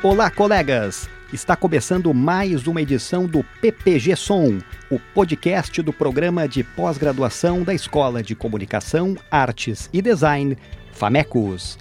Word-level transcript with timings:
Olá, 0.00 0.30
colegas! 0.30 1.10
Está 1.32 1.56
começando 1.56 2.14
mais 2.14 2.68
uma 2.68 2.80
edição 2.80 3.26
do 3.26 3.42
PPG 3.60 4.14
Som, 4.14 4.58
o 4.88 4.96
podcast 5.12 5.82
do 5.82 5.92
programa 5.92 6.46
de 6.46 6.62
pós-graduação 6.62 7.64
da 7.64 7.74
Escola 7.74 8.22
de 8.22 8.36
Comunicação, 8.36 9.16
Artes 9.28 9.90
e 9.92 10.00
Design, 10.00 10.56
FAMECOS. 10.92 11.80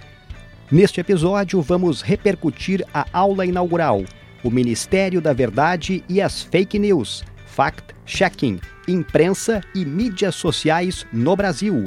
Neste 0.71 0.99
episódio, 0.99 1.61
vamos 1.61 2.01
repercutir 2.01 2.83
a 2.91 3.05
aula 3.13 3.45
inaugural, 3.45 4.03
o 4.43 4.49
Ministério 4.49 5.21
da 5.21 5.31
Verdade 5.31 6.04
e 6.09 6.20
as 6.20 6.41
Fake 6.41 6.79
News, 6.79 7.23
Fact-Checking, 7.45 8.59
Imprensa 8.88 9.61
e 9.75 9.86
Mídias 9.86 10.34
Sociais 10.34 11.05
no 11.13 11.36
Brasil. 11.36 11.84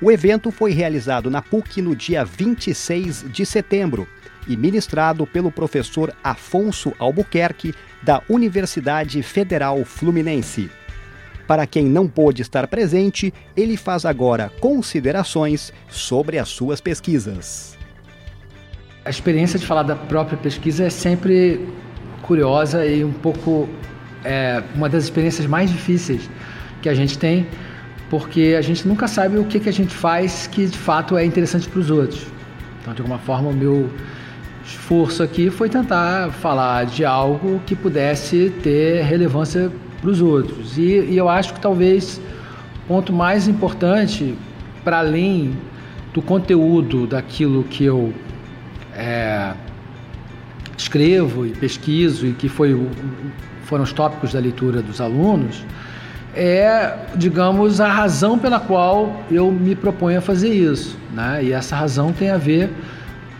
O 0.00 0.10
evento 0.10 0.50
foi 0.50 0.72
realizado 0.72 1.30
na 1.30 1.40
PUC 1.40 1.80
no 1.80 1.96
dia 1.96 2.22
26 2.22 3.24
de 3.32 3.46
setembro 3.46 4.06
e 4.46 4.54
ministrado 4.54 5.26
pelo 5.26 5.50
professor 5.50 6.14
Afonso 6.22 6.92
Albuquerque, 6.98 7.74
da 8.02 8.22
Universidade 8.28 9.22
Federal 9.22 9.82
Fluminense. 9.84 10.70
Para 11.46 11.66
quem 11.66 11.86
não 11.86 12.06
pôde 12.06 12.42
estar 12.42 12.66
presente, 12.66 13.32
ele 13.56 13.76
faz 13.76 14.04
agora 14.04 14.52
considerações 14.60 15.72
sobre 15.88 16.38
as 16.38 16.48
suas 16.48 16.80
pesquisas. 16.80 17.76
A 19.04 19.10
experiência 19.10 19.58
de 19.58 19.64
falar 19.64 19.84
da 19.84 19.96
própria 19.96 20.36
pesquisa 20.36 20.84
é 20.84 20.90
sempre 20.90 21.66
curiosa 22.22 22.84
e 22.84 23.02
um 23.02 23.12
pouco 23.12 23.68
é, 24.24 24.62
uma 24.74 24.88
das 24.88 25.04
experiências 25.04 25.46
mais 25.46 25.70
difíceis 25.70 26.28
que 26.82 26.88
a 26.88 26.94
gente 26.94 27.16
tem, 27.16 27.46
porque 28.08 28.54
a 28.58 28.62
gente 28.62 28.86
nunca 28.86 29.08
sabe 29.08 29.38
o 29.38 29.44
que, 29.44 29.58
que 29.58 29.68
a 29.68 29.72
gente 29.72 29.94
faz 29.94 30.46
que 30.46 30.66
de 30.66 30.78
fato 30.78 31.16
é 31.16 31.24
interessante 31.24 31.68
para 31.68 31.80
os 31.80 31.90
outros. 31.90 32.26
Então, 32.80 32.94
de 32.94 33.00
alguma 33.00 33.18
forma, 33.18 33.48
o 33.48 33.52
meu 33.52 33.90
esforço 34.64 35.22
aqui 35.22 35.50
foi 35.50 35.68
tentar 35.68 36.30
falar 36.30 36.86
de 36.86 37.04
algo 37.04 37.60
que 37.66 37.74
pudesse 37.74 38.52
ter 38.62 39.02
relevância 39.02 39.70
para 40.00 40.10
os 40.10 40.20
outros. 40.20 40.78
E, 40.78 40.82
e, 40.82 41.16
eu 41.16 41.28
acho 41.28 41.54
que 41.54 41.60
talvez 41.60 42.20
o 42.84 42.88
ponto 42.88 43.12
mais 43.12 43.48
importante, 43.48 44.36
para 44.84 44.98
além 44.98 45.56
do 46.14 46.22
conteúdo 46.22 47.06
daquilo 47.06 47.64
que 47.64 47.84
eu 47.84 48.12
é, 48.94 49.52
escrevo 50.76 51.46
e 51.46 51.50
pesquiso 51.50 52.26
e 52.26 52.32
que 52.32 52.48
foi, 52.48 52.88
foram 53.64 53.84
os 53.84 53.92
tópicos 53.92 54.32
da 54.32 54.38
leitura 54.38 54.80
dos 54.80 55.00
alunos, 55.00 55.64
é, 56.36 56.94
digamos, 57.16 57.80
a 57.80 57.88
razão 57.88 58.38
pela 58.38 58.60
qual 58.60 59.22
eu 59.30 59.50
me 59.50 59.74
proponho 59.74 60.18
a 60.18 60.20
fazer 60.20 60.50
isso. 60.50 60.96
Né? 61.12 61.44
E 61.44 61.52
essa 61.52 61.74
razão 61.74 62.12
tem 62.12 62.30
a 62.30 62.36
ver 62.36 62.70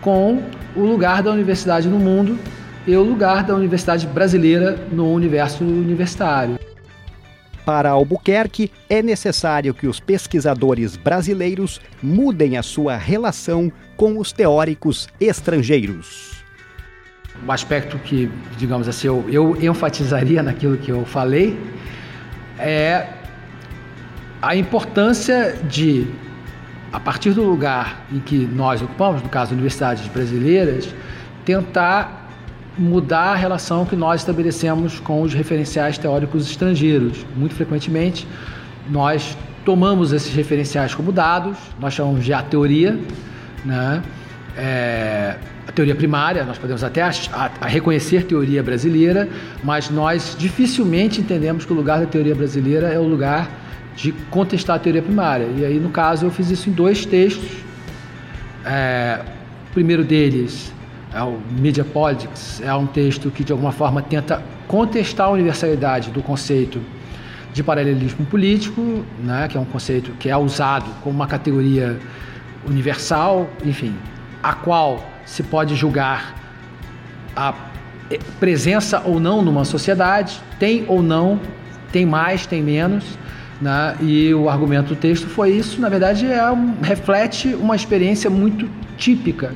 com 0.01 0.41
o 0.75 0.81
lugar 0.81 1.21
da 1.21 1.31
universidade 1.31 1.87
no 1.87 1.99
mundo 1.99 2.37
e 2.87 2.95
o 2.95 3.03
lugar 3.03 3.43
da 3.43 3.53
universidade 3.53 4.07
brasileira 4.07 4.79
no 4.91 5.13
universo 5.13 5.63
universitário. 5.63 6.57
Para 7.63 7.89
Albuquerque, 7.89 8.71
é 8.89 9.01
necessário 9.01 9.73
que 9.73 9.87
os 9.87 9.99
pesquisadores 9.99 10.95
brasileiros 10.95 11.81
mudem 12.01 12.57
a 12.57 12.63
sua 12.63 12.95
relação 12.95 13.71
com 13.97 14.17
os 14.17 14.31
teóricos 14.31 15.09
estrangeiros. 15.19 16.37
O 17.45 17.51
aspecto 17.51 17.99
que, 17.99 18.31
digamos 18.57 18.87
assim, 18.87 19.07
eu, 19.07 19.25
eu 19.29 19.57
enfatizaria 19.61 20.41
naquilo 20.41 20.77
que 20.77 20.89
eu 20.89 21.05
falei 21.05 21.57
é 22.59 23.07
a 24.41 24.55
importância 24.55 25.57
de, 25.69 26.07
a 26.91 26.99
partir 26.99 27.31
do 27.31 27.43
lugar 27.43 28.05
em 28.11 28.19
que 28.19 28.37
nós 28.37 28.81
ocupamos, 28.81 29.21
no 29.21 29.29
caso 29.29 29.53
universidades 29.53 30.07
brasileiras, 30.07 30.93
tentar 31.45 32.27
mudar 32.77 33.31
a 33.31 33.35
relação 33.35 33.85
que 33.85 33.95
nós 33.95 34.21
estabelecemos 34.21 34.99
com 34.99 35.21
os 35.21 35.33
referenciais 35.33 35.97
teóricos 35.97 36.49
estrangeiros. 36.49 37.25
Muito 37.35 37.55
frequentemente, 37.55 38.27
nós 38.89 39.35
tomamos 39.65 40.13
esses 40.13 40.33
referenciais 40.33 40.93
como 40.93 41.11
dados, 41.11 41.57
nós 41.79 41.93
chamamos 41.93 42.23
de 42.23 42.33
a 42.33 42.41
teoria, 42.41 42.99
né? 43.65 44.01
É, 44.57 45.35
a 45.67 45.71
teoria 45.71 45.93
primária, 45.93 46.43
nós 46.43 46.57
podemos 46.57 46.83
até 46.83 47.03
a, 47.03 47.11
a, 47.31 47.51
a 47.61 47.67
reconhecer 47.67 48.23
teoria 48.23 48.63
brasileira, 48.63 49.29
mas 49.63 49.89
nós 49.89 50.35
dificilmente 50.37 51.21
entendemos 51.21 51.63
que 51.63 51.71
o 51.71 51.75
lugar 51.75 51.99
da 51.99 52.07
teoria 52.07 52.33
brasileira 52.33 52.87
é 52.87 52.97
o 52.97 53.03
lugar 53.03 53.49
de 53.95 54.11
contestar 54.31 54.77
a 54.77 54.79
teoria 54.79 55.01
primária. 55.01 55.47
E 55.57 55.63
aí, 55.63 55.79
no 55.79 55.89
caso, 55.89 56.25
eu 56.25 56.31
fiz 56.31 56.49
isso 56.49 56.69
em 56.69 56.73
dois 56.73 57.05
textos. 57.05 57.49
É, 58.65 59.19
o 59.69 59.73
primeiro 59.73 60.03
deles 60.03 60.73
é 61.13 61.21
o 61.21 61.39
Media 61.59 61.83
Politics, 61.83 62.61
é 62.61 62.73
um 62.73 62.87
texto 62.87 63.29
que, 63.29 63.43
de 63.43 63.51
alguma 63.51 63.71
forma, 63.71 64.01
tenta 64.01 64.41
contestar 64.67 65.27
a 65.27 65.29
universalidade 65.31 66.11
do 66.11 66.21
conceito 66.21 66.81
de 67.53 67.63
paralelismo 67.63 68.25
político, 68.25 69.03
né, 69.23 69.47
que 69.47 69.57
é 69.57 69.59
um 69.59 69.65
conceito 69.65 70.11
que 70.19 70.29
é 70.29 70.37
usado 70.37 70.89
como 71.01 71.15
uma 71.15 71.27
categoria 71.27 71.97
universal, 72.67 73.49
enfim, 73.65 73.95
a 74.41 74.53
qual 74.53 75.05
se 75.25 75.43
pode 75.43 75.75
julgar 75.75 76.35
a 77.35 77.53
presença 78.39 79.01
ou 79.05 79.19
não 79.19 79.41
numa 79.41 79.65
sociedade, 79.65 80.41
tem 80.59 80.85
ou 80.87 81.03
não, 81.03 81.39
tem 81.91 82.05
mais, 82.05 82.45
tem 82.45 82.61
menos. 82.61 83.03
Né? 83.61 83.95
E 84.01 84.33
o 84.33 84.49
argumento 84.49 84.89
do 84.89 84.95
texto 84.95 85.27
foi 85.27 85.51
isso, 85.51 85.81
na 85.81 85.89
verdade, 85.89 86.25
é 86.25 86.49
um, 86.51 86.75
reflete 86.81 87.49
uma 87.55 87.75
experiência 87.75 88.29
muito 88.29 88.69
típica. 88.97 89.53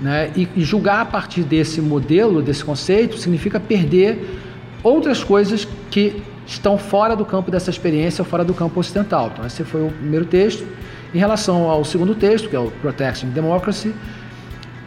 Né? 0.00 0.30
E, 0.36 0.48
e 0.56 0.62
julgar 0.62 1.00
a 1.00 1.04
partir 1.04 1.42
desse 1.42 1.80
modelo, 1.80 2.42
desse 2.42 2.64
conceito, 2.64 3.16
significa 3.16 3.60
perder 3.60 4.40
outras 4.82 5.22
coisas 5.22 5.66
que 5.90 6.22
estão 6.46 6.76
fora 6.76 7.16
do 7.16 7.24
campo 7.24 7.50
dessa 7.50 7.70
experiência, 7.70 8.22
fora 8.24 8.44
do 8.44 8.52
campo 8.52 8.78
ocidental. 8.78 9.30
Então, 9.32 9.46
esse 9.46 9.64
foi 9.64 9.82
o 9.82 9.90
primeiro 9.90 10.26
texto. 10.26 10.66
Em 11.14 11.18
relação 11.18 11.70
ao 11.70 11.84
segundo 11.84 12.14
texto, 12.14 12.48
que 12.48 12.56
é 12.56 12.58
o 12.58 12.70
Protecting 12.70 13.28
Democracy, 13.28 13.94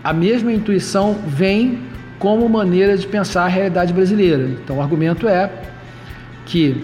a 0.07 0.13
mesma 0.13 0.53
intuição 0.53 1.17
vem 1.27 1.79
como 2.17 2.47
maneira 2.47 2.97
de 2.97 3.05
pensar 3.05 3.43
a 3.43 3.47
realidade 3.49 3.91
brasileira. 3.91 4.43
Então, 4.63 4.77
o 4.77 4.81
argumento 4.81 5.27
é 5.27 5.51
que 6.45 6.81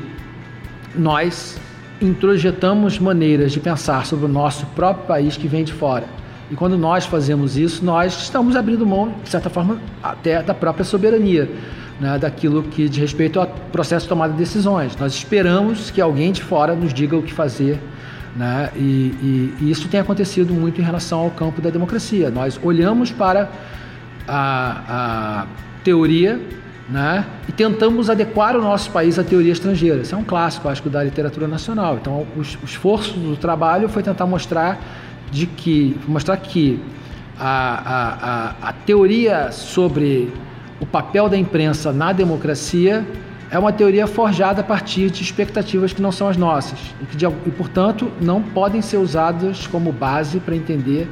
nós 0.94 1.58
introjetamos 2.02 3.00
maneiras 3.00 3.54
de 3.54 3.62
pensar 3.62 4.06
sobre 4.06 4.26
o 4.26 4.28
nosso 4.28 4.66
próprio 4.76 5.08
país 5.08 5.38
que 5.38 5.48
vem 5.48 5.64
de 5.64 5.72
fora. 5.72 6.04
E 6.52 6.56
quando 6.56 6.78
nós 6.78 7.06
fazemos 7.06 7.56
isso, 7.56 7.86
nós 7.86 8.24
estamos 8.24 8.58
abrindo 8.58 8.86
mão, 8.86 9.16
de 9.24 9.30
certa 9.30 9.50
forma, 9.50 9.80
até 10.04 10.44
da 10.44 10.54
própria 10.54 10.84
soberania, 10.84 11.50
né, 12.02 12.20
daquilo 12.20 12.62
que 12.62 12.90
diz 12.90 13.00
respeito 13.00 13.40
ao 13.40 13.48
processo 13.72 14.04
de 14.04 14.10
tomada 14.10 14.34
de 14.34 14.40
decisões. 14.40 14.98
Nós 14.98 15.14
esperamos 15.14 15.90
que 15.90 16.02
alguém 16.02 16.34
de 16.34 16.44
fora 16.44 16.76
nos 16.76 16.94
diga 16.94 17.16
o 17.16 17.24
que 17.24 17.32
fazer 17.32 17.80
né? 18.36 18.72
E, 18.76 18.80
e, 18.80 19.54
e, 19.62 19.72
isso 19.72 19.88
tem 19.88 20.00
acontecido 20.00 20.54
muito 20.54 20.82
em 20.82 20.84
relação 20.84 21.20
ao 21.20 21.32
campo 21.32 21.62
da 21.62 21.70
democracia. 21.70 22.30
Nós 22.30 22.60
olhamos 22.64 23.12
para 23.12 23.50
a, 24.28 24.84
a 24.88 25.48
teoria 25.84 26.42
né? 26.90 27.26
e 27.48 27.52
tentamos 27.52 28.10
adequar 28.10 28.56
o 28.56 28.62
nosso 28.62 28.92
país 28.92 29.20
à 29.20 29.24
teoria 29.24 29.52
estrangeira. 29.52 30.02
Isso 30.02 30.16
é 30.16 30.18
um 30.18 30.24
clássico, 30.24 30.68
acho, 30.68 30.90
da 30.90 31.04
literatura 31.04 31.48
nacional. 31.48 31.98
Então, 32.02 32.26
o, 32.36 32.40
o 32.40 32.66
esforço 32.66 33.14
do 33.14 33.36
trabalho 33.36 33.88
foi 33.88 34.02
tentar 34.02 34.26
mostrar 34.26 34.80
de 35.32 35.46
que 35.46 36.00
mostrar 36.08 36.38
que 36.38 36.80
a, 37.40 37.48
a, 37.50 38.68
a, 38.68 38.70
a 38.70 38.74
teoria 38.74 39.52
sobre 39.52 40.32
o 40.80 40.86
papel 40.86 41.30
da 41.30 41.38
imprensa 41.38 41.92
na 41.92 42.12
democracia 42.12 43.06
é 43.54 43.60
uma 43.60 43.72
teoria 43.72 44.08
forjada 44.08 44.62
a 44.62 44.64
partir 44.64 45.12
de 45.12 45.22
expectativas 45.22 45.94
que 45.94 46.02
não 46.02 46.12
são 46.12 46.28
as 46.28 46.36
nossas 46.36 46.80
e 47.00 47.06
que, 47.06 47.24
e, 47.24 47.52
portanto, 47.52 48.12
não 48.20 48.42
podem 48.42 48.82
ser 48.82 48.98
usadas 48.98 49.68
como 49.68 49.92
base 49.92 50.40
para 50.40 50.56
entender 50.56 51.08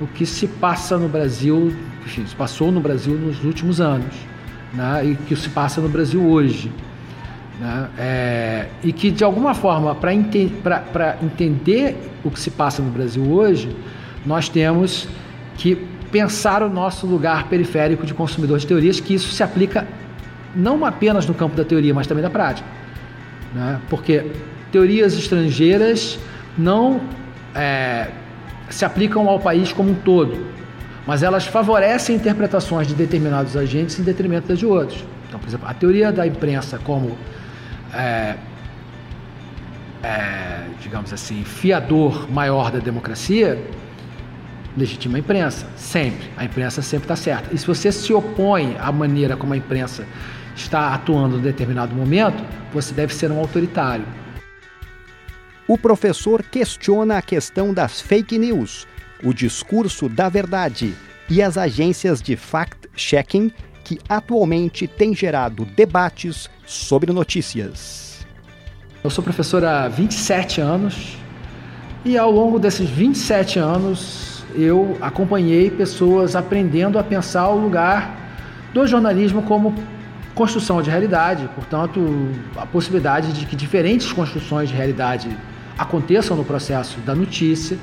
o 0.00 0.06
que 0.08 0.26
se 0.26 0.48
passa 0.48 0.98
no 0.98 1.08
Brasil, 1.08 1.72
enfim, 2.04 2.26
se 2.26 2.34
passou 2.34 2.72
no 2.72 2.80
Brasil 2.80 3.14
nos 3.14 3.44
últimos 3.44 3.80
anos, 3.80 4.12
né, 4.72 5.06
e 5.06 5.14
que 5.14 5.36
se 5.36 5.48
passa 5.48 5.80
no 5.80 5.88
Brasil 5.88 6.20
hoje. 6.20 6.72
Né, 7.60 7.88
é, 7.96 8.66
e 8.82 8.92
que, 8.92 9.12
de 9.12 9.22
alguma 9.22 9.54
forma, 9.54 9.94
para 9.94 10.12
ente 10.12 10.52
entender 11.22 12.10
o 12.24 12.30
que 12.30 12.40
se 12.40 12.50
passa 12.50 12.82
no 12.82 12.90
Brasil 12.90 13.22
hoje, 13.22 13.68
nós 14.26 14.48
temos 14.48 15.06
que 15.56 15.76
pensar 16.10 16.60
o 16.60 16.68
nosso 16.68 17.06
lugar 17.06 17.46
periférico 17.46 18.04
de 18.04 18.12
consumidor 18.12 18.58
de 18.58 18.66
teorias, 18.66 18.98
que 18.98 19.14
isso 19.14 19.30
se 19.32 19.44
aplica 19.44 19.86
não 20.54 20.84
apenas 20.84 21.26
no 21.26 21.34
campo 21.34 21.56
da 21.56 21.64
teoria, 21.64 21.92
mas 21.92 22.06
também 22.06 22.22
da 22.22 22.30
prática. 22.30 22.68
Né? 23.54 23.80
Porque 23.88 24.30
teorias 24.70 25.14
estrangeiras 25.14 26.18
não 26.56 27.00
é, 27.54 28.08
se 28.68 28.84
aplicam 28.84 29.28
ao 29.28 29.38
país 29.38 29.72
como 29.72 29.90
um 29.90 29.94
todo, 29.94 30.46
mas 31.06 31.22
elas 31.22 31.46
favorecem 31.46 32.16
interpretações 32.16 32.86
de 32.86 32.94
determinados 32.94 33.56
agentes 33.56 33.98
em 33.98 34.02
detrimento 34.02 34.54
de 34.54 34.66
outros. 34.66 35.04
Então, 35.28 35.38
por 35.38 35.48
exemplo, 35.48 35.68
a 35.68 35.74
teoria 35.74 36.12
da 36.12 36.26
imprensa 36.26 36.78
como, 36.78 37.16
é, 37.92 38.34
é, 40.02 40.60
digamos 40.80 41.12
assim, 41.12 41.44
fiador 41.44 42.30
maior 42.30 42.70
da 42.70 42.78
democracia, 42.78 43.60
legitima 44.76 45.18
a 45.18 45.20
imprensa, 45.20 45.66
sempre. 45.76 46.28
A 46.36 46.44
imprensa 46.44 46.82
sempre 46.82 47.04
está 47.04 47.16
certa. 47.16 47.54
E 47.54 47.58
se 47.58 47.66
você 47.66 47.92
se 47.92 48.12
opõe 48.12 48.76
à 48.80 48.90
maneira 48.90 49.36
como 49.36 49.54
a 49.54 49.56
imprensa 49.56 50.04
está 50.54 50.94
atuando 50.94 51.38
em 51.38 51.40
determinado 51.40 51.94
momento, 51.94 52.42
você 52.72 52.92
deve 52.92 53.14
ser 53.14 53.30
um 53.30 53.38
autoritário. 53.38 54.04
O 55.66 55.78
professor 55.78 56.42
questiona 56.42 57.18
a 57.18 57.22
questão 57.22 57.72
das 57.72 58.00
fake 58.00 58.38
news, 58.38 58.86
o 59.22 59.32
discurso 59.32 60.08
da 60.08 60.28
verdade 60.28 60.94
e 61.28 61.40
as 61.40 61.56
agências 61.56 62.20
de 62.20 62.36
fact-checking 62.36 63.50
que 63.82 63.98
atualmente 64.08 64.86
têm 64.86 65.14
gerado 65.14 65.64
debates 65.64 66.50
sobre 66.66 67.12
notícias. 67.12 68.26
Eu 69.02 69.10
sou 69.10 69.22
professor 69.22 69.64
há 69.64 69.88
27 69.88 70.60
anos 70.60 71.16
e 72.04 72.16
ao 72.16 72.30
longo 72.30 72.58
desses 72.58 72.88
27 72.88 73.58
anos 73.58 74.44
eu 74.54 74.96
acompanhei 75.00 75.70
pessoas 75.70 76.36
aprendendo 76.36 76.98
a 76.98 77.02
pensar 77.02 77.48
o 77.48 77.58
lugar 77.58 78.18
do 78.72 78.86
jornalismo 78.86 79.42
como 79.42 79.74
construção 80.34 80.82
de 80.82 80.90
realidade, 80.90 81.48
portanto, 81.54 82.28
a 82.56 82.66
possibilidade 82.66 83.32
de 83.32 83.46
que 83.46 83.54
diferentes 83.54 84.12
construções 84.12 84.68
de 84.68 84.74
realidade 84.74 85.28
aconteçam 85.78 86.36
no 86.36 86.44
processo 86.44 86.98
da 87.00 87.14
notícia, 87.14 87.78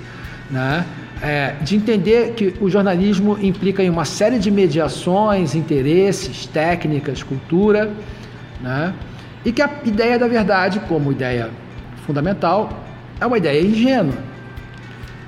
né? 0.50 0.86
É, 1.22 1.56
de 1.62 1.76
entender 1.76 2.34
que 2.34 2.56
o 2.60 2.68
jornalismo 2.68 3.38
implica 3.40 3.84
em 3.84 3.90
uma 3.92 4.06
série 4.06 4.40
de 4.40 4.50
mediações, 4.50 5.54
interesses, 5.54 6.48
técnicas, 6.48 7.22
cultura, 7.22 7.92
né? 8.60 8.92
e 9.46 9.52
que 9.52 9.62
a 9.62 9.70
ideia 9.86 10.18
da 10.18 10.28
verdade, 10.28 10.80
como 10.88 11.12
ideia 11.12 11.52
fundamental, 12.08 12.84
é 13.20 13.26
uma 13.28 13.38
ideia 13.38 13.62
ingênua. 13.62 14.18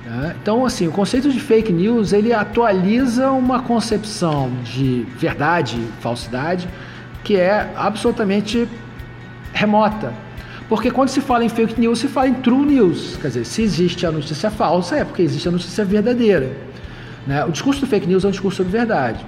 Né? 0.04 0.34
Então, 0.42 0.66
assim, 0.66 0.88
o 0.88 0.92
conceito 0.92 1.30
de 1.30 1.40
fake 1.40 1.72
news 1.72 2.12
ele 2.12 2.32
atualiza 2.32 3.30
uma 3.30 3.62
concepção 3.62 4.50
de 4.64 5.06
verdade, 5.16 5.80
falsidade, 6.00 6.68
que 7.24 7.36
é 7.36 7.72
absolutamente 7.74 8.68
remota. 9.52 10.12
Porque 10.68 10.90
quando 10.90 11.08
se 11.08 11.20
fala 11.20 11.44
em 11.44 11.48
fake 11.48 11.80
news, 11.80 11.98
se 11.98 12.08
fala 12.08 12.28
em 12.28 12.34
true 12.34 12.64
news. 12.64 13.16
Quer 13.20 13.28
dizer, 13.28 13.44
se 13.44 13.62
existe 13.62 14.06
a 14.06 14.12
notícia 14.12 14.50
falsa, 14.50 14.96
é 14.96 15.04
porque 15.04 15.22
existe 15.22 15.48
a 15.48 15.50
notícia 15.50 15.84
verdadeira. 15.84 16.52
Né? 17.26 17.44
O 17.44 17.50
discurso 17.50 17.80
do 17.80 17.86
fake 17.86 18.06
news 18.06 18.24
é 18.24 18.28
um 18.28 18.30
discurso 18.30 18.58
sobre 18.58 18.72
verdade. 18.72 19.24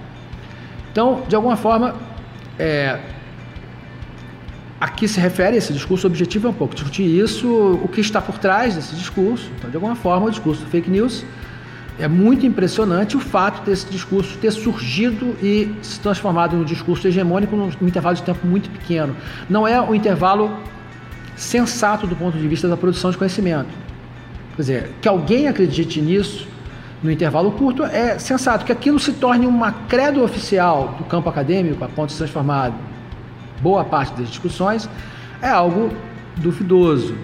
Então, 0.93 1.23
de 1.29 1.35
alguma 1.35 1.57
forma, 1.57 1.95
é, 2.59 2.99
aqui 4.81 5.07
se 5.07 5.21
refere, 5.21 5.57
esse 5.57 5.73
discurso 5.73 6.07
objetivo 6.07 6.49
é 6.49 6.51
um 6.51 6.55
pouco 6.55 6.75
discutir 6.75 7.05
isso, 7.05 7.49
o 7.83 7.89
que 7.89 8.01
está 8.01 8.21
por 8.21 8.39
trás 8.39 8.75
desse 8.75 8.95
discurso. 8.95 9.51
Então, 9.59 9.71
de 9.71 9.77
alguma 9.77 9.95
forma, 9.95 10.27
o 10.27 10.31
discurso 10.31 10.63
do 10.65 10.71
fake 10.71 10.91
news 10.91 11.25
é 11.99 12.07
muito 12.07 12.45
impressionante 12.45 13.17
o 13.17 13.21
fato 13.21 13.65
desse 13.65 13.87
discurso 13.87 14.37
ter 14.39 14.51
surgido 14.51 15.35
e 15.43 15.75
se 15.83 15.99
transformado 16.01 16.57
num 16.57 16.65
discurso 16.65 17.09
hegemônico 17.09 17.57
num, 17.57 17.71
intervalo 17.83 18.15
de 18.15 18.23
tempo 18.23 18.47
muito 18.47 18.69
pequeno. 18.71 19.17
Não 19.49 19.67
é 19.67 19.81
um 19.81 19.95
intervalo 19.95 20.55
sensato 21.37 22.07
do 22.07 22.15
ponto 22.15 22.37
de 22.37 22.47
vista 22.47 22.69
da 22.69 22.77
produção 22.77 23.11
de 23.11 23.17
conhecimento. 23.17 23.71
Quer 24.57 24.63
dizer, 24.63 24.91
que 25.01 25.09
alguém 25.09 25.49
acredite 25.49 26.01
nisso 26.01 26.47
no 27.03 27.11
intervalo 27.11 27.53
curto 27.53 27.83
é 27.83 28.19
sensato. 28.19 28.65
Que 28.65 28.73
aquilo 28.73 28.99
se 28.99 29.13
torne 29.13 29.47
uma 29.47 29.73
credo 29.73 30.23
oficial 30.23 30.95
do 30.99 31.05
campo 31.05 31.29
acadêmico, 31.29 31.83
a 31.85 31.89
ponto 31.89 32.09
de 32.09 32.13
se 32.13 32.19
transformar 32.19 32.73
boa 33.61 33.85
parte 33.85 34.15
das 34.19 34.29
discussões, 34.29 34.89
é 35.41 35.49
algo 35.49 35.91
duvidoso. 36.37 37.15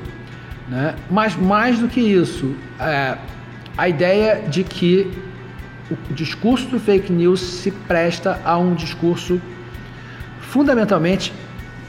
Né? 0.69 0.95
Mas 1.11 1.37
mais 1.37 1.79
do 1.79 1.89
que 1.89 2.01
isso, 2.01 2.55
é, 2.79 3.17
a 3.77 3.89
ideia 3.89 4.43
de 4.49 4.63
que 4.65 5.11
o 5.91 6.15
discurso 6.15 6.67
do 6.69 6.81
fake 6.81 7.13
news 7.13 7.41
se 7.41 7.71
presta 7.71 8.41
a 8.45 8.57
um 8.57 8.75
discurso 8.75 9.41
fundamentalmente 10.41 11.33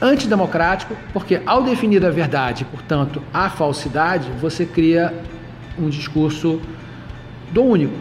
antidemocrático, 0.00 0.96
porque 1.12 1.40
ao 1.46 1.62
definir 1.62 2.04
a 2.04 2.10
verdade, 2.10 2.64
portanto, 2.64 3.22
a 3.32 3.48
falsidade, 3.48 4.30
você 4.40 4.66
cria 4.66 5.14
um 5.78 5.88
discurso 5.88 6.60
do 7.52 7.62
único. 7.62 7.94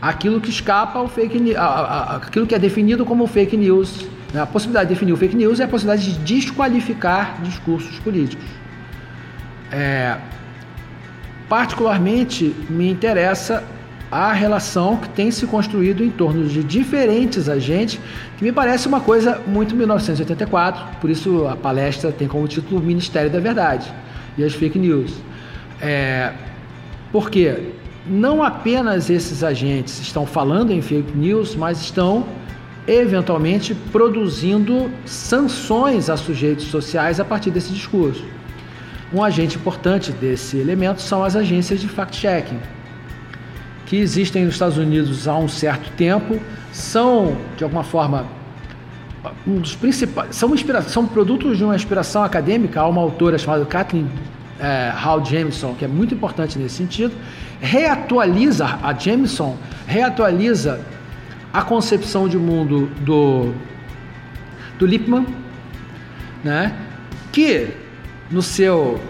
Aquilo 0.00 0.40
que 0.40 0.50
escapa 0.50 0.98
ao 0.98 1.08
fake 1.08 1.54
aquilo 1.56 2.46
que 2.46 2.54
é 2.54 2.58
definido 2.58 3.06
como 3.06 3.26
fake 3.26 3.56
news. 3.56 4.06
Né? 4.32 4.40
A 4.40 4.46
possibilidade 4.46 4.88
de 4.88 4.94
definir 4.94 5.12
o 5.12 5.16
fake 5.16 5.36
news 5.36 5.60
é 5.60 5.64
a 5.64 5.68
possibilidade 5.68 6.12
de 6.12 6.18
desqualificar 6.18 7.40
discursos 7.42 7.98
políticos. 8.00 8.44
É, 9.72 10.18
Particularmente 11.48 12.54
me 12.68 12.90
interessa 12.90 13.62
a 14.10 14.32
relação 14.32 14.96
que 14.96 15.08
tem 15.08 15.30
se 15.30 15.46
construído 15.46 16.04
em 16.04 16.10
torno 16.10 16.46
de 16.46 16.62
diferentes 16.62 17.48
agentes, 17.48 17.98
que 18.38 18.44
me 18.44 18.52
parece 18.52 18.86
uma 18.86 19.00
coisa 19.00 19.40
muito 19.46 19.74
1984, 19.74 20.98
por 21.00 21.10
isso 21.10 21.46
a 21.48 21.56
palestra 21.56 22.12
tem 22.12 22.28
como 22.28 22.46
título 22.46 22.80
Ministério 22.80 23.30
da 23.30 23.40
Verdade 23.40 23.92
e 24.38 24.44
as 24.44 24.54
fake 24.54 24.78
news. 24.78 25.12
É, 25.80 26.32
porque 27.10 27.72
não 28.06 28.42
apenas 28.42 29.10
esses 29.10 29.42
agentes 29.42 29.98
estão 30.00 30.26
falando 30.26 30.70
em 30.70 30.80
fake 30.80 31.16
news, 31.16 31.56
mas 31.56 31.80
estão 31.80 32.24
eventualmente 32.86 33.74
produzindo 33.74 34.90
sanções 35.06 36.10
a 36.10 36.16
sujeitos 36.16 36.66
sociais 36.66 37.18
a 37.18 37.24
partir 37.24 37.50
desse 37.50 37.72
discurso. 37.72 38.24
Um 39.14 39.22
agente 39.22 39.56
importante 39.56 40.10
desse 40.10 40.56
elemento 40.56 41.00
são 41.00 41.22
as 41.22 41.36
agências 41.36 41.80
de 41.80 41.86
fact-checking, 41.86 42.58
que 43.86 43.94
existem 43.94 44.44
nos 44.44 44.54
Estados 44.54 44.76
Unidos 44.76 45.28
há 45.28 45.36
um 45.36 45.46
certo 45.46 45.88
tempo, 45.92 46.40
são, 46.72 47.36
de 47.56 47.62
alguma 47.62 47.84
forma, 47.84 48.26
um 49.46 49.60
dos 49.60 49.76
principais, 49.76 50.34
são, 50.34 50.52
são 50.88 51.06
produtos 51.06 51.56
de 51.56 51.62
uma 51.62 51.76
inspiração 51.76 52.24
acadêmica, 52.24 52.80
há 52.80 52.88
uma 52.88 53.00
autora 53.00 53.38
chamada 53.38 53.64
Kathleen 53.64 54.10
é, 54.58 54.90
Hall 54.92 55.24
Jameson, 55.24 55.74
que 55.74 55.84
é 55.84 55.88
muito 55.88 56.12
importante 56.12 56.58
nesse 56.58 56.74
sentido, 56.74 57.14
reatualiza, 57.60 58.66
a 58.82 58.92
Jameson 58.94 59.56
reatualiza 59.86 60.80
a 61.52 61.62
concepção 61.62 62.28
de 62.28 62.36
mundo 62.36 62.90
do, 63.02 63.54
do 64.76 64.84
Lippmann, 64.84 65.24
né, 66.42 66.74
que 67.30 67.83
no 68.30 68.42
seu 68.42 69.00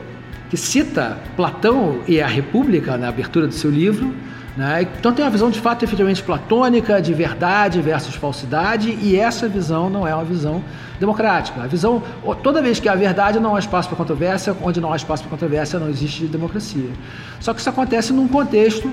que 0.50 0.56
cita 0.56 1.19
Platão 1.37 2.00
e 2.06 2.20
a 2.20 2.26
República 2.26 2.96
na 2.96 3.08
abertura 3.08 3.46
do 3.46 3.55
seu 3.55 3.70
livro. 3.70 4.14
Né? 4.56 4.87
Então 4.99 5.12
tem 5.12 5.25
uma 5.25 5.30
visão 5.30 5.50
de 5.50 5.59
fato 5.59 5.85
efetivamente 5.85 6.23
platônica, 6.23 7.02
de 7.02 7.12
verdade 7.12 7.80
versus 7.80 8.14
falsidade, 8.14 8.97
e 9.02 9.16
essa 9.16 9.49
visão 9.49 9.90
não 9.90 10.06
é 10.06 10.14
uma 10.14 10.25
visão 10.25 10.62
democrática. 11.00 11.62
A 11.62 11.66
visão, 11.66 12.02
toda 12.42 12.62
vez 12.62 12.78
que 12.78 12.88
há 12.88 12.94
verdade, 12.94 13.40
não 13.40 13.56
há 13.56 13.59
espaço 13.59 13.88
para 13.88 13.97
controvérsia, 13.97 14.56
onde 14.62 14.80
não 14.80 14.92
há 14.92 14.97
espaço 14.97 15.25
para 15.25 15.30
controvérsia, 15.30 15.80
não 15.80 15.88
existe 15.88 16.25
democracia. 16.26 16.90
Só 17.40 17.52
que 17.52 17.59
isso 17.59 17.68
acontece 17.68 18.12
num 18.12 18.28
contexto 18.28 18.92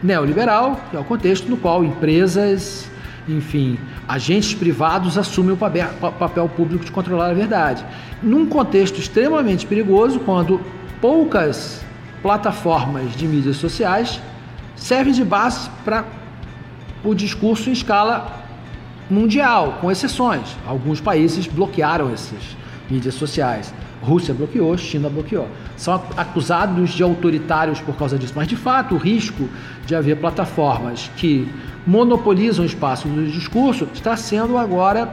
neoliberal, 0.00 0.80
que 0.90 0.96
é 0.96 1.00
o 1.00 1.04
contexto 1.04 1.48
no 1.48 1.56
qual 1.56 1.82
empresas, 1.84 2.88
enfim, 3.28 3.78
agentes 4.06 4.54
privados 4.54 5.16
assumem 5.16 5.52
o 5.52 5.56
papel 5.56 6.48
público 6.48 6.84
de 6.84 6.90
controlar 6.90 7.30
a 7.30 7.34
verdade. 7.34 7.84
Num 8.22 8.46
contexto 8.46 8.98
extremamente 8.98 9.66
perigoso, 9.66 10.20
quando 10.20 10.60
poucas 11.00 11.84
plataformas 12.22 13.14
de 13.16 13.26
mídias 13.26 13.56
sociais 13.56 14.20
servem 14.76 15.12
de 15.12 15.24
base 15.24 15.68
para 15.84 16.04
o 17.04 17.14
discurso 17.14 17.68
em 17.68 17.72
escala 17.72 18.40
mundial, 19.10 19.78
com 19.80 19.90
exceções. 19.90 20.56
Alguns 20.66 21.00
países 21.00 21.46
bloquearam 21.46 22.12
essas 22.12 22.56
mídias 22.92 23.14
sociais. 23.14 23.72
Rússia 24.02 24.34
bloqueou, 24.34 24.76
China 24.76 25.08
bloqueou. 25.08 25.48
São 25.76 25.94
acusados 26.16 26.90
de 26.90 27.02
autoritários 27.02 27.80
por 27.80 27.96
causa 27.96 28.18
disso, 28.18 28.34
mas 28.36 28.46
de 28.48 28.56
fato 28.56 28.94
o 28.94 28.98
risco 28.98 29.48
de 29.86 29.94
haver 29.94 30.16
plataformas 30.16 31.10
que 31.16 31.48
monopolizam 31.86 32.64
o 32.64 32.66
espaço 32.66 33.08
do 33.08 33.26
discurso 33.26 33.88
está 33.94 34.16
sendo 34.16 34.58
agora 34.58 35.08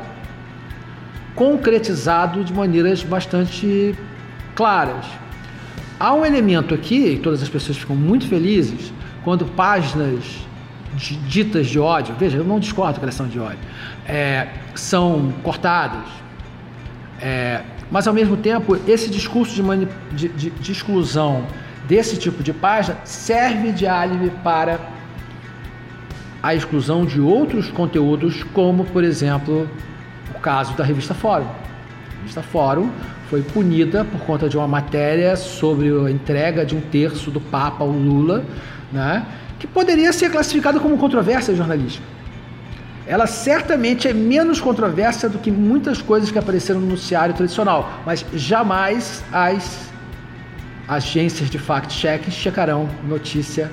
concretizado 1.36 2.44
de 2.44 2.54
maneiras 2.54 3.02
bastante 3.04 3.96
claras. 4.56 5.06
Há 6.00 6.14
um 6.14 6.26
elemento 6.26 6.74
aqui, 6.74 7.14
e 7.14 7.18
todas 7.18 7.42
as 7.42 7.50
pessoas 7.50 7.78
ficam 7.78 7.96
muito 7.96 8.28
felizes, 8.28 8.92
quando 9.24 9.46
páginas 9.46 10.24
ditas 11.28 11.68
de 11.68 11.80
ódio, 11.80 12.16
veja, 12.18 12.38
eu 12.38 12.44
não 12.44 12.60
discordo 12.60 13.00
da 13.00 13.12
são 13.12 13.28
de 13.28 13.40
ódio, 13.40 13.60
é, 14.08 14.48
são 14.76 15.32
cortadas. 15.44 16.06
É, 17.22 17.62
mas 17.92 18.08
ao 18.08 18.14
mesmo 18.14 18.38
tempo, 18.38 18.78
esse 18.88 19.10
discurso 19.10 19.54
de, 19.54 19.88
de, 20.16 20.30
de, 20.30 20.50
de 20.50 20.72
exclusão 20.72 21.46
desse 21.88 22.18
tipo 22.18 22.44
de 22.44 22.54
página 22.54 22.98
serve 23.04 23.72
de 23.72 23.88
álibi 23.88 24.32
para 24.44 24.80
a 26.42 26.56
exclusão 26.56 27.06
de 27.06 27.20
outros 27.20 27.70
conteúdos, 27.70 28.44
como, 28.54 28.86
por 28.86 29.04
exemplo, 29.04 29.70
o 30.34 30.40
caso 30.40 30.74
da 30.76 30.84
revista 30.84 31.14
Fórum. 31.14 31.46
A 31.46 32.18
revista 32.20 32.42
Fórum 32.42 32.90
foi 33.30 33.42
punida 33.42 34.06
por 34.06 34.22
conta 34.22 34.48
de 34.48 34.58
uma 34.58 34.68
matéria 34.68 35.36
sobre 35.36 35.90
a 35.90 36.10
entrega 36.10 36.66
de 36.66 36.76
um 36.76 36.82
terço 36.82 37.30
do 37.30 37.42
Papa 37.42 37.84
ao 37.84 37.90
Lula, 37.90 38.44
né, 38.92 39.26
que 39.60 39.68
poderia 39.68 40.14
ser 40.14 40.32
classificada 40.32 40.80
como 40.80 40.98
controvérsia 40.98 41.54
jornalística. 41.54 42.06
Ela 43.10 43.26
certamente 43.26 44.08
é 44.08 44.14
menos 44.14 44.62
controversa 44.62 45.28
do 45.28 45.40
que 45.40 45.50
muitas 45.50 46.00
coisas 46.00 46.30
que 46.30 46.38
apareceram 46.38 46.80
no 46.80 46.86
noticiário 46.86 47.34
tradicional, 47.34 47.92
mas 48.06 48.24
jamais 48.36 49.24
as 49.34 49.90
agências 50.88 51.50
de 51.50 51.58
fact-check 51.58 52.30
checarão 52.30 52.88
notícia 53.04 53.72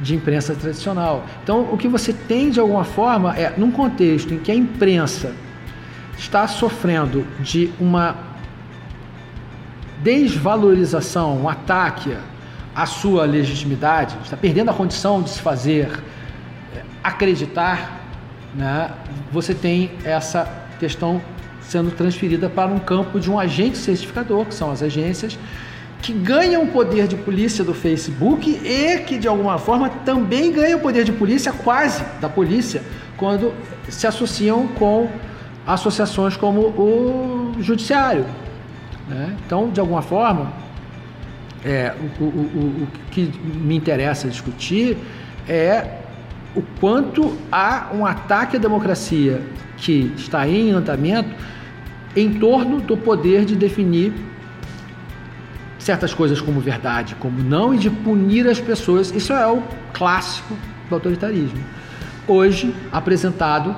de 0.00 0.14
imprensa 0.14 0.54
tradicional. 0.54 1.26
Então, 1.42 1.68
o 1.70 1.76
que 1.76 1.86
você 1.88 2.10
tem 2.10 2.48
de 2.48 2.58
alguma 2.58 2.84
forma 2.84 3.36
é, 3.36 3.52
num 3.54 3.70
contexto 3.70 4.32
em 4.32 4.38
que 4.38 4.50
a 4.50 4.54
imprensa 4.54 5.34
está 6.16 6.48
sofrendo 6.48 7.26
de 7.40 7.70
uma 7.78 8.16
desvalorização, 10.02 11.36
um 11.36 11.50
ataque 11.50 12.16
à 12.74 12.86
sua 12.86 13.26
legitimidade, 13.26 14.16
está 14.24 14.38
perdendo 14.38 14.70
a 14.70 14.74
condição 14.74 15.20
de 15.20 15.28
se 15.28 15.40
fazer 15.42 16.02
é, 16.74 16.82
acreditar, 17.04 17.97
né? 18.54 18.90
você 19.32 19.54
tem 19.54 19.90
essa 20.04 20.48
questão 20.78 21.20
sendo 21.60 21.90
transferida 21.90 22.48
para 22.48 22.70
um 22.70 22.78
campo 22.78 23.20
de 23.20 23.30
um 23.30 23.38
agente 23.38 23.76
certificador, 23.76 24.46
que 24.46 24.54
são 24.54 24.70
as 24.70 24.82
agências, 24.82 25.38
que 26.00 26.12
ganham 26.12 26.62
o 26.62 26.68
poder 26.68 27.06
de 27.06 27.16
polícia 27.16 27.62
do 27.62 27.74
Facebook 27.74 28.48
e 28.48 28.98
que 29.00 29.18
de 29.18 29.28
alguma 29.28 29.58
forma 29.58 29.90
também 30.04 30.52
ganham 30.52 30.78
o 30.78 30.82
poder 30.82 31.04
de 31.04 31.12
polícia 31.12 31.52
quase 31.52 32.04
da 32.20 32.28
polícia 32.28 32.82
quando 33.16 33.52
se 33.88 34.06
associam 34.06 34.68
com 34.68 35.10
associações 35.66 36.36
como 36.36 36.60
o 36.60 37.56
judiciário. 37.60 38.24
Né? 39.08 39.36
Então, 39.44 39.70
de 39.70 39.80
alguma 39.80 40.00
forma, 40.00 40.52
é, 41.64 41.94
o, 42.20 42.24
o, 42.24 42.26
o, 42.26 42.82
o 42.84 42.88
que 43.10 43.30
me 43.44 43.76
interessa 43.76 44.28
discutir 44.28 44.96
é 45.48 45.98
o 46.54 46.62
quanto 46.80 47.36
há 47.52 47.90
um 47.92 48.04
ataque 48.04 48.56
à 48.56 48.60
democracia 48.60 49.42
que 49.76 50.12
está 50.16 50.48
em 50.48 50.70
andamento 50.70 51.34
em 52.16 52.34
torno 52.38 52.80
do 52.80 52.96
poder 52.96 53.44
de 53.44 53.54
definir 53.54 54.12
certas 55.78 56.12
coisas 56.12 56.40
como 56.40 56.60
verdade, 56.60 57.14
como 57.16 57.42
não, 57.42 57.72
e 57.72 57.78
de 57.78 57.88
punir 57.88 58.46
as 58.48 58.60
pessoas. 58.60 59.10
Isso 59.10 59.32
é 59.32 59.46
o 59.46 59.62
clássico 59.92 60.56
do 60.88 60.94
autoritarismo. 60.94 61.62
Hoje 62.26 62.74
apresentado, 62.92 63.74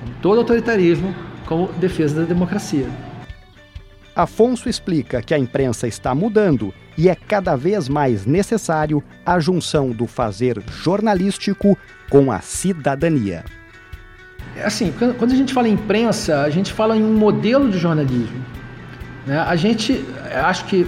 como 0.00 0.12
todo 0.20 0.38
autoritarismo, 0.38 1.14
como 1.46 1.68
defesa 1.74 2.20
da 2.20 2.26
democracia. 2.26 2.86
Afonso 4.14 4.68
explica 4.68 5.22
que 5.22 5.32
a 5.34 5.38
imprensa 5.38 5.86
está 5.86 6.14
mudando 6.14 6.74
e 6.96 7.08
é 7.08 7.14
cada 7.14 7.56
vez 7.56 7.88
mais 7.88 8.26
necessário 8.26 9.02
a 9.24 9.38
junção 9.38 9.90
do 9.90 10.06
fazer 10.06 10.62
jornalístico 10.82 11.76
com 12.10 12.30
a 12.30 12.40
cidadania. 12.40 13.44
É 14.56 14.64
assim, 14.64 14.92
quando 15.18 15.32
a 15.32 15.36
gente 15.36 15.54
fala 15.54 15.68
em 15.68 15.72
imprensa, 15.72 16.42
a 16.42 16.50
gente 16.50 16.72
fala 16.72 16.96
em 16.96 17.02
um 17.02 17.14
modelo 17.14 17.70
de 17.70 17.78
jornalismo. 17.78 18.44
Né? 19.26 19.38
A 19.38 19.56
gente, 19.56 20.04
acho 20.44 20.66
que 20.66 20.86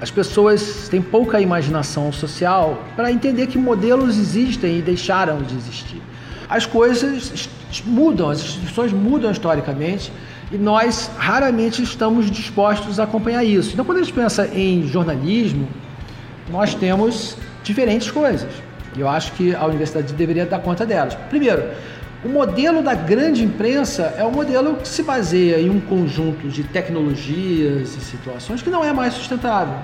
as 0.00 0.10
pessoas 0.10 0.88
têm 0.88 1.00
pouca 1.00 1.40
imaginação 1.40 2.12
social 2.12 2.84
para 2.94 3.10
entender 3.10 3.46
que 3.46 3.56
modelos 3.56 4.18
existem 4.18 4.78
e 4.78 4.82
deixaram 4.82 5.42
de 5.42 5.54
existir. 5.54 6.02
As 6.48 6.66
coisas 6.66 7.48
mudam, 7.84 8.30
as 8.30 8.40
instituições 8.40 8.92
mudam 8.92 9.30
historicamente 9.30 10.12
e 10.50 10.56
nós 10.56 11.10
raramente 11.16 11.82
estamos 11.82 12.30
dispostos 12.30 13.00
a 13.00 13.04
acompanhar 13.04 13.44
isso. 13.44 13.72
Então, 13.72 13.84
quando 13.84 13.98
a 13.98 14.02
gente 14.02 14.12
pensa 14.12 14.46
em 14.54 14.86
jornalismo, 14.86 15.68
nós 16.50 16.74
temos 16.74 17.36
diferentes 17.64 18.10
coisas. 18.10 18.50
E 18.96 19.00
eu 19.00 19.08
acho 19.08 19.32
que 19.32 19.54
a 19.54 19.66
universidade 19.66 20.12
deveria 20.14 20.46
dar 20.46 20.60
conta 20.60 20.86
delas. 20.86 21.14
Primeiro, 21.28 21.64
o 22.24 22.28
modelo 22.28 22.82
da 22.82 22.94
grande 22.94 23.44
imprensa 23.44 24.14
é 24.16 24.24
um 24.24 24.30
modelo 24.30 24.76
que 24.76 24.88
se 24.88 25.02
baseia 25.02 25.60
em 25.60 25.68
um 25.68 25.80
conjunto 25.80 26.48
de 26.48 26.62
tecnologias 26.64 27.94
e 27.96 28.00
situações 28.00 28.62
que 28.62 28.70
não 28.70 28.84
é 28.84 28.92
mais 28.92 29.14
sustentável. 29.14 29.74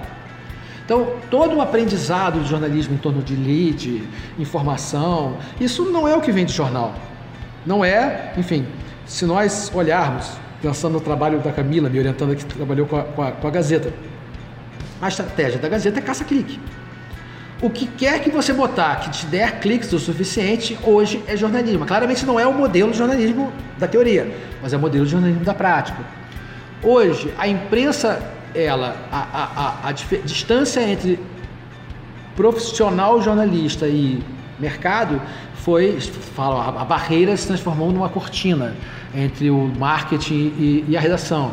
Então, 0.84 1.14
todo 1.30 1.56
o 1.56 1.60
aprendizado 1.60 2.40
de 2.40 2.48
jornalismo 2.48 2.94
em 2.94 2.98
torno 2.98 3.22
de 3.22 3.36
lead, 3.36 4.02
informação, 4.38 5.36
isso 5.60 5.84
não 5.90 6.08
é 6.08 6.16
o 6.16 6.20
que 6.20 6.32
vem 6.32 6.44
de 6.44 6.52
jornal. 6.52 6.94
Não 7.64 7.84
é, 7.84 8.32
enfim, 8.36 8.66
se 9.06 9.24
nós 9.24 9.70
olharmos, 9.74 10.32
pensando 10.62 10.94
no 10.94 11.00
trabalho 11.00 11.40
da 11.40 11.50
Camila, 11.50 11.90
me 11.90 11.98
orientando 11.98 12.36
que 12.36 12.44
trabalhou 12.44 12.86
com 12.86 12.96
a, 12.96 13.02
com 13.02 13.22
a, 13.22 13.32
com 13.32 13.48
a 13.48 13.50
Gazeta, 13.50 13.92
a 15.00 15.08
estratégia 15.08 15.58
da 15.58 15.68
Gazeta 15.68 15.98
é 15.98 16.02
caça-clique. 16.02 16.60
O 17.60 17.68
que 17.68 17.86
quer 17.86 18.20
que 18.20 18.30
você 18.30 18.52
botar 18.52 18.96
que 18.96 19.10
te 19.10 19.26
der 19.26 19.60
cliques 19.60 19.92
o 19.92 19.98
suficiente, 19.98 20.78
hoje 20.82 21.22
é 21.26 21.36
jornalismo. 21.36 21.84
Claramente 21.84 22.24
não 22.24 22.38
é 22.38 22.46
o 22.46 22.52
modelo 22.52 22.92
de 22.92 22.98
jornalismo 22.98 23.52
da 23.78 23.86
teoria, 23.86 24.32
mas 24.60 24.72
é 24.72 24.76
o 24.76 24.80
modelo 24.80 25.04
de 25.04 25.10
jornalismo 25.10 25.44
da 25.44 25.54
prática. 25.54 25.98
Hoje, 26.82 27.32
a 27.38 27.46
imprensa, 27.46 28.20
ela, 28.54 28.96
a, 29.10 29.18
a, 29.18 29.86
a, 29.86 29.88
a 29.88 29.92
distância 29.92 30.80
entre 30.82 31.20
profissional 32.34 33.20
jornalista 33.22 33.86
e 33.86 34.22
mercado 34.58 35.20
foi, 35.62 36.00
falo, 36.34 36.60
a, 36.60 36.84
barreira 36.84 37.36
se 37.36 37.46
transformou 37.46 37.92
numa 37.92 38.08
cortina 38.08 38.74
entre 39.14 39.48
o 39.48 39.72
marketing 39.78 40.52
e, 40.58 40.84
e 40.88 40.96
a 40.96 41.00
redação. 41.00 41.52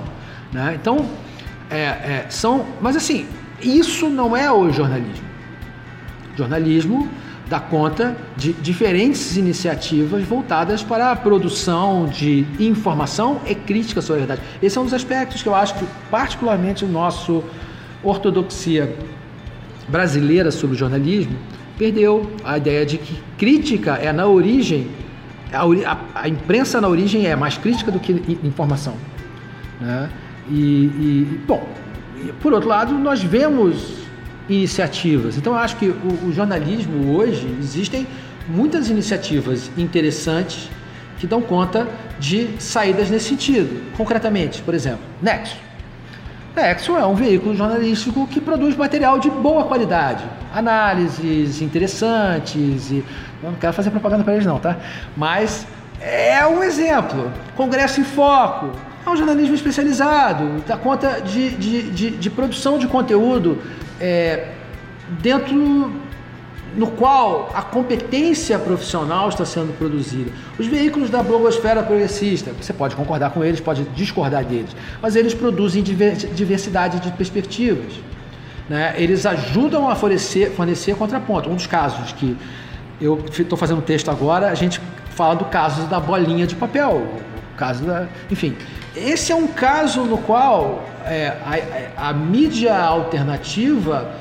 Né? 0.52 0.78
Então, 0.82 1.06
é, 1.70 1.78
é, 1.78 2.26
são, 2.30 2.66
mas 2.82 2.96
assim, 2.96 3.28
isso 3.62 4.10
não 4.10 4.36
é 4.36 4.52
o 4.52 4.72
jornalismo. 4.72 5.28
Jornalismo 6.36 7.08
dá 7.48 7.60
conta 7.60 8.18
de 8.36 8.54
diferentes 8.54 9.38
iniciativas 9.38 10.24
voltadas 10.24 10.82
para 10.82 11.12
a 11.12 11.16
produção 11.16 12.08
de 12.08 12.48
informação 12.60 13.42
e 13.46 13.54
crítica 13.54 14.02
sobre 14.02 14.24
a 14.24 14.26
verdade. 14.26 14.42
Esse 14.62 14.78
é 14.78 14.82
um 14.82 14.86
dos 14.86 14.94
aspectos 14.94 15.44
que 15.44 15.50
eu 15.50 15.54
acho 15.54 15.76
que, 15.76 15.86
particularmente, 16.10 16.84
o 16.84 16.88
nosso 16.88 17.44
ortodoxia 18.04 18.96
brasileira 19.88 20.50
sobre 20.50 20.76
o 20.76 20.80
jornalismo 20.80 21.38
perdeu 21.80 22.30
a 22.44 22.58
ideia 22.58 22.86
de 22.86 22.98
que 22.98 23.18
crítica 23.38 23.94
é 23.94 24.12
na 24.12 24.28
origem, 24.28 24.88
a, 25.52 25.64
a, 25.64 26.24
a 26.24 26.30
imprensa 26.30 26.82
na 26.82 26.90
origem 26.90 27.26
é 27.26 27.36
mais 27.36 27.58
crítica 27.58 27.90
do 27.90 28.00
que 28.00 28.38
informação. 28.44 28.96
Né? 29.80 30.10
E, 30.50 30.56
e, 30.56 31.42
bom, 31.48 31.68
por 32.42 32.52
outro 32.52 32.68
lado, 32.68 32.94
nós 32.94 33.24
vemos 33.24 34.00
iniciativas. 34.50 35.38
Então, 35.38 35.54
eu 35.54 35.60
acho 35.60 35.78
que 35.78 35.88
o, 35.88 36.28
o 36.28 36.34
jornalismo 36.34 37.16
hoje 37.16 37.48
existem 37.60 38.06
muitas 38.48 38.90
iniciativas 38.90 39.72
interessantes 39.78 40.70
que 41.18 41.26
dão 41.26 41.42
conta 41.42 41.88
de 42.20 42.50
saídas 42.60 43.10
nesse 43.10 43.30
sentido. 43.30 43.82
Concretamente, 43.96 44.62
por 44.62 44.74
exemplo, 44.74 45.02
Nexo. 45.22 45.69
Nexo 46.60 46.98
é 46.98 47.06
um 47.06 47.16
veículo 47.16 47.56
jornalístico 47.56 48.28
que 48.28 48.42
produz 48.42 48.76
material 48.76 49.18
de 49.18 49.30
boa 49.30 49.64
qualidade, 49.64 50.26
análises 50.54 51.62
interessantes 51.62 52.92
e 52.92 53.04
não 53.42 53.54
quero 53.54 53.72
fazer 53.72 53.90
propaganda 53.92 54.26
para 54.26 54.34
eles 54.34 54.46
não, 54.46 54.60
tá? 54.60 54.76
Mas 55.16 55.66
é 56.02 56.46
um 56.46 56.62
exemplo. 56.62 57.32
Congresso 57.56 58.02
em 58.02 58.04
Foco 58.04 58.72
é 59.06 59.10
um 59.10 59.16
jornalismo 59.16 59.56
especializado, 59.56 60.62
dá 60.68 60.76
conta 60.76 61.22
de, 61.22 61.52
de, 61.52 61.92
de, 61.92 62.10
de 62.12 62.30
produção 62.30 62.78
de 62.78 62.88
conteúdo 62.88 63.62
é, 64.00 64.50
dentro 65.22 65.94
no 66.76 66.88
qual 66.88 67.52
a 67.54 67.62
competência 67.62 68.58
profissional 68.60 69.30
está 69.30 69.46
sendo 69.46 69.78
produzida. 69.78 70.32
Os 70.58 70.68
veículos 70.68 71.10
da 71.10 71.24
blogosfera 71.24 71.84
progressista, 71.84 72.52
você 72.60 72.74
pode 72.74 72.96
concordar 72.96 73.32
com 73.32 73.44
eles, 73.44 73.60
pode 73.60 73.84
discordar 73.96 74.44
deles, 74.46 74.76
mas 75.02 75.16
eles 75.16 75.34
produzem 75.34 75.84
diversidade 75.84 77.00
de 77.00 77.12
perspectivas. 77.12 77.94
Né? 78.68 78.94
Eles 78.98 79.26
ajudam 79.26 79.90
a 79.90 79.96
fornecer, 79.96 80.52
fornecer 80.52 80.96
contraponto. 80.96 81.50
Um 81.50 81.56
dos 81.56 81.66
casos 81.68 82.12
que 82.14 82.38
eu 83.02 83.24
estou 83.28 83.58
fazendo 83.58 83.82
texto 83.82 84.12
agora, 84.12 84.50
a 84.50 84.56
gente 84.56 84.80
fala 85.10 85.36
do 85.36 85.46
caso 85.46 85.88
da 85.88 86.00
bolinha 86.00 86.46
de 86.46 86.56
papel, 86.56 87.08
o 87.54 87.58
caso 87.58 87.84
da, 87.84 88.08
enfim, 88.30 88.56
esse 88.96 89.32
é 89.32 89.36
um 89.36 89.48
caso 89.48 90.04
no 90.04 90.18
qual 90.20 90.84
é, 91.06 91.36
a, 91.98 92.10
a, 92.10 92.14
mídia 92.14 92.76
alternativa 92.76 94.12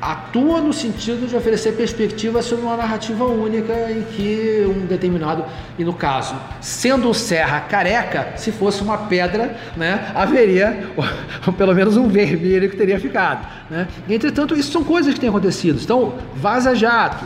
atua 0.00 0.60
no 0.60 0.72
sentido 0.72 1.26
de 1.26 1.34
oferecer 1.34 1.72
perspectiva 1.72 2.40
sobre 2.40 2.64
uma 2.64 2.76
narrativa 2.76 3.24
única 3.24 3.72
em 3.90 4.02
que 4.02 4.64
um 4.66 4.86
determinado, 4.86 5.44
e 5.78 5.84
no 5.84 5.92
caso, 5.92 6.36
sendo 6.60 7.10
o 7.10 7.14
Serra 7.14 7.60
careca, 7.60 8.32
se 8.36 8.52
fosse 8.52 8.80
uma 8.82 8.96
pedra, 8.96 9.56
né, 9.76 10.12
haveria 10.14 10.88
ou, 10.96 11.52
pelo 11.54 11.74
menos 11.74 11.96
um 11.96 12.08
vermelho 12.08 12.70
que 12.70 12.76
teria 12.76 13.00
ficado. 13.00 13.46
Né? 13.68 13.88
Entretanto, 14.08 14.54
isso 14.54 14.70
são 14.70 14.84
coisas 14.84 15.14
que 15.14 15.20
têm 15.20 15.28
acontecido. 15.28 15.80
Então, 15.82 16.14
vaza 16.36 16.74
jato. 16.74 17.24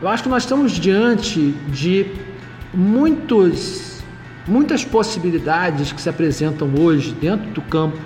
Eu 0.00 0.08
acho 0.08 0.22
que 0.22 0.28
nós 0.28 0.44
estamos 0.44 0.72
diante 0.72 1.52
de 1.68 2.06
muitos, 2.72 4.02
muitas 4.46 4.84
possibilidades 4.84 5.92
que 5.92 6.00
se 6.00 6.08
apresentam 6.08 6.70
hoje 6.78 7.12
dentro 7.12 7.50
do 7.50 7.62
campo 7.62 7.98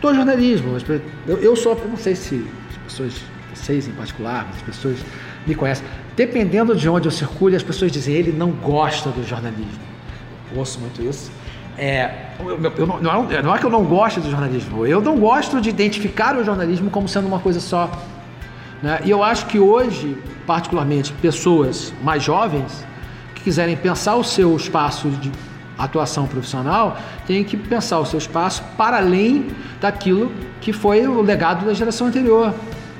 do 0.00 0.14
jornalismo. 0.14 0.76
Eu, 1.26 1.36
eu 1.38 1.54
eu 1.54 1.88
não 1.88 1.96
sei 1.96 2.14
se 2.14 2.46
pessoas, 2.88 3.14
vocês 3.54 3.86
em 3.86 3.92
particular, 3.92 4.46
as 4.54 4.62
pessoas 4.62 4.98
me 5.46 5.54
conhecem. 5.54 5.86
Dependendo 6.16 6.74
de 6.74 6.88
onde 6.88 7.06
eu 7.06 7.12
circule, 7.12 7.54
as 7.54 7.62
pessoas 7.62 7.92
dizem 7.92 8.14
ele 8.14 8.32
não 8.32 8.50
gosta 8.50 9.10
do 9.10 9.26
jornalismo. 9.26 9.88
Eu 10.52 10.58
ouço 10.58 10.80
muito 10.80 11.02
isso. 11.02 11.30
É, 11.76 12.32
eu, 12.40 12.60
eu 12.76 12.86
não, 12.86 13.00
não, 13.00 13.30
é, 13.30 13.40
não 13.40 13.54
é 13.54 13.58
que 13.58 13.64
eu 13.64 13.70
não 13.70 13.84
gosto 13.84 14.20
do 14.20 14.28
jornalismo, 14.28 14.84
eu 14.84 15.00
não 15.00 15.16
gosto 15.16 15.60
de 15.60 15.68
identificar 15.68 16.36
o 16.36 16.44
jornalismo 16.44 16.90
como 16.90 17.06
sendo 17.06 17.28
uma 17.28 17.38
coisa 17.38 17.60
só. 17.60 17.88
Né? 18.82 19.00
E 19.04 19.10
eu 19.10 19.22
acho 19.22 19.46
que 19.46 19.60
hoje, 19.60 20.16
particularmente, 20.44 21.12
pessoas 21.12 21.92
mais 22.02 22.22
jovens 22.22 22.84
que 23.34 23.42
quiserem 23.42 23.76
pensar 23.76 24.16
o 24.16 24.24
seu 24.24 24.56
espaço 24.56 25.08
de 25.08 25.30
atuação 25.78 26.26
profissional, 26.26 26.98
têm 27.26 27.44
que 27.44 27.56
pensar 27.56 28.00
o 28.00 28.06
seu 28.06 28.18
espaço 28.18 28.64
para 28.76 28.96
além 28.96 29.46
daquilo 29.80 30.32
que 30.60 30.72
foi 30.72 31.06
o 31.06 31.22
legado 31.22 31.64
da 31.64 31.72
geração 31.72 32.08
anterior, 32.08 32.52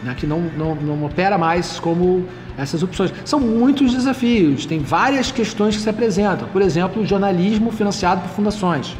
né? 0.03 0.15
que 0.17 0.27
não, 0.27 0.41
não, 0.41 0.75
não 0.75 1.05
opera 1.05 1.37
mais 1.39 1.79
como 1.79 2.27
essas 2.57 2.83
opções. 2.83 3.13
São 3.25 3.39
muitos 3.41 3.93
desafios, 3.93 4.67
tem 4.67 4.81
várias 4.81 5.31
questões 5.31 5.77
que 5.77 5.83
se 5.83 5.89
apresentam. 5.89 6.49
Por 6.49 6.63
exemplo, 6.63 7.03
o 7.03 7.07
jornalismo 7.07 7.71
financiado 7.71 8.23
por 8.23 8.31
fundações, 8.31 8.97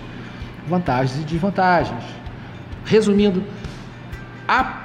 vantagens 0.67 1.21
e 1.21 1.25
desvantagens. 1.25 2.05
Resumindo, 2.85 3.43
a, 4.47 4.85